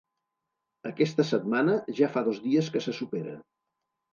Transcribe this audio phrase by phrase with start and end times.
[0.91, 3.37] Aquesta setmana ja fa dos dies que se supera.